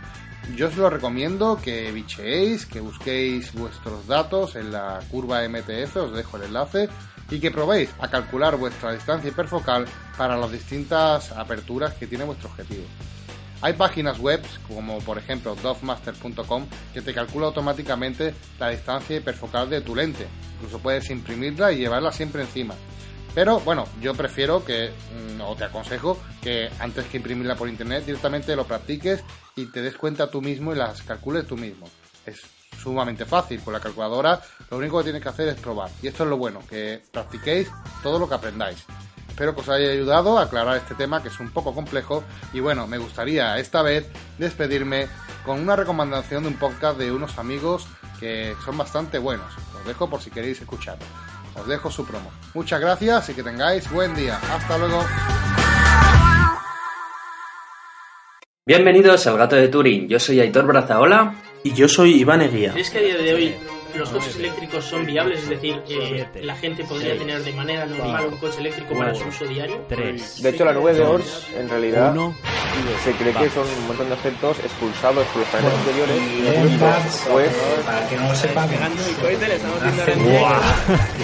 Yo 0.52 0.68
os 0.68 0.76
lo 0.76 0.90
recomiendo 0.90 1.58
que 1.60 1.90
bicheéis, 1.90 2.66
que 2.66 2.80
busquéis 2.80 3.52
vuestros 3.54 4.06
datos 4.06 4.54
en 4.56 4.70
la 4.70 5.00
curva 5.10 5.42
MTF, 5.48 5.96
os 5.96 6.12
dejo 6.12 6.36
el 6.36 6.44
enlace, 6.44 6.88
y 7.30 7.40
que 7.40 7.50
probéis 7.50 7.90
a 7.98 8.08
calcular 8.08 8.56
vuestra 8.56 8.92
distancia 8.92 9.30
hiperfocal 9.30 9.86
para 10.16 10.36
las 10.36 10.52
distintas 10.52 11.32
aperturas 11.32 11.94
que 11.94 12.06
tiene 12.06 12.24
vuestro 12.24 12.50
objetivo. 12.50 12.84
Hay 13.62 13.72
páginas 13.72 14.18
web, 14.18 14.42
como 14.68 14.98
por 14.98 15.16
ejemplo 15.16 15.56
dogmaster.com, 15.56 16.66
que 16.92 17.00
te 17.00 17.14
calcula 17.14 17.46
automáticamente 17.46 18.34
la 18.58 18.68
distancia 18.68 19.16
hiperfocal 19.16 19.70
de 19.70 19.80
tu 19.80 19.96
lente. 19.96 20.26
Incluso 20.56 20.78
puedes 20.78 21.08
imprimirla 21.10 21.72
y 21.72 21.78
llevarla 21.78 22.12
siempre 22.12 22.42
encima. 22.42 22.74
Pero 23.34 23.60
bueno, 23.60 23.86
yo 24.00 24.14
prefiero 24.14 24.64
que, 24.64 24.90
mm, 24.90 25.40
o 25.40 25.56
te 25.56 25.64
aconsejo, 25.64 26.18
que 26.40 26.70
antes 26.78 27.06
que 27.06 27.16
imprimirla 27.16 27.56
por 27.56 27.68
internet, 27.68 28.04
directamente 28.06 28.54
lo 28.54 28.64
practiques 28.64 29.24
y 29.56 29.66
te 29.66 29.82
des 29.82 29.96
cuenta 29.96 30.30
tú 30.30 30.40
mismo 30.40 30.72
y 30.72 30.76
las 30.76 31.02
calcules 31.02 31.46
tú 31.46 31.56
mismo. 31.56 31.88
Es 32.24 32.42
sumamente 32.80 33.24
fácil. 33.24 33.60
Con 33.60 33.72
la 33.72 33.80
calculadora 33.80 34.40
lo 34.70 34.76
único 34.76 34.98
que 34.98 35.04
tienes 35.04 35.22
que 35.22 35.28
hacer 35.28 35.48
es 35.48 35.56
probar. 35.56 35.90
Y 36.02 36.06
esto 36.06 36.22
es 36.22 36.30
lo 36.30 36.36
bueno, 36.36 36.60
que 36.68 37.02
practiquéis 37.10 37.68
todo 38.02 38.18
lo 38.18 38.28
que 38.28 38.34
aprendáis. 38.34 38.84
Espero 39.28 39.52
que 39.52 39.62
os 39.62 39.68
haya 39.68 39.90
ayudado 39.90 40.38
a 40.38 40.44
aclarar 40.44 40.76
este 40.76 40.94
tema 40.94 41.20
que 41.20 41.28
es 41.28 41.40
un 41.40 41.50
poco 41.50 41.74
complejo. 41.74 42.22
Y 42.52 42.60
bueno, 42.60 42.86
me 42.86 42.98
gustaría 42.98 43.58
esta 43.58 43.82
vez 43.82 44.06
despedirme 44.38 45.08
con 45.44 45.58
una 45.58 45.74
recomendación 45.74 46.44
de 46.44 46.50
un 46.50 46.54
podcast 46.56 46.98
de 46.98 47.10
unos 47.10 47.36
amigos 47.36 47.86
que 48.20 48.54
son 48.64 48.78
bastante 48.78 49.18
buenos. 49.18 49.52
Os 49.76 49.84
dejo 49.86 50.08
por 50.08 50.22
si 50.22 50.30
queréis 50.30 50.60
escucharlo. 50.60 51.04
Os 51.54 51.66
dejo 51.66 51.90
su 51.90 52.04
promo. 52.06 52.30
Muchas 52.54 52.80
gracias 52.80 53.28
y 53.30 53.34
que 53.34 53.42
tengáis 53.42 53.90
buen 53.90 54.14
día. 54.14 54.38
Hasta 54.52 54.78
luego. 54.78 55.04
Bienvenidos 58.66 59.26
al 59.26 59.36
Gato 59.38 59.56
de 59.56 59.68
Turing. 59.68 60.08
Yo 60.08 60.18
soy 60.18 60.40
Aitor 60.40 60.66
Brazaola. 60.66 61.34
Y 61.62 61.72
yo 61.72 61.88
soy 61.88 62.20
Iván 62.20 62.42
Eguía. 62.42 62.72
¿Crees 62.72 62.90
que 62.90 62.98
a 62.98 63.02
día 63.02 63.16
de 63.16 63.34
hoy 63.34 63.54
los 63.98 64.10
coches 64.10 64.36
eléctricos 64.36 64.84
son 64.84 65.06
viables? 65.06 65.42
Es 65.42 65.48
decir, 65.48 65.82
que 65.86 66.26
la 66.42 66.56
gente 66.56 66.84
podría 66.84 67.16
tener 67.16 67.42
de 67.42 67.52
manera 67.52 67.86
normal 67.86 68.26
un 68.26 68.36
coche 68.38 68.60
eléctrico 68.60 68.94
para 68.96 69.14
su 69.14 69.26
uso 69.26 69.44
diario. 69.46 69.84
De 69.88 70.48
hecho, 70.48 70.64
la 70.64 70.72
nube 70.72 70.94
de 70.94 71.02
Ors, 71.02 71.46
en 71.56 71.68
realidad, 71.68 72.14
se 73.04 73.12
cree 73.12 73.32
que 73.32 73.50
son 73.50 73.66
un 73.66 73.86
montón 73.86 74.08
de 74.08 74.14
objetos 74.14 74.58
expulsados 74.60 75.26
por 75.28 75.40
los 75.40 75.48
paneles 75.48 75.74
anteriores. 75.78 77.24
Pues, 77.30 77.54
para 77.84 78.08
que 78.08 78.16
no 78.16 78.28
lo 78.28 78.34
sepan, 78.34 78.68
el 78.70 79.16
cohete 79.16 79.48
le 79.48 79.54
estamos 79.56 79.82
viendo 79.82 80.24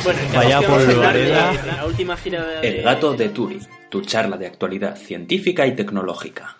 Bueno, 0.04 0.20
Vaya 0.34 0.60
por 0.62 0.80
la 0.82 1.86
última 1.86 2.16
gira 2.16 2.44
de... 2.44 2.68
El 2.68 2.82
Gato 2.82 3.14
de 3.14 3.28
Turing, 3.28 3.66
tu 3.88 4.02
charla 4.02 4.36
de 4.36 4.46
actualidad 4.46 4.96
científica 4.96 5.66
y 5.66 5.74
tecnológica. 5.74 6.56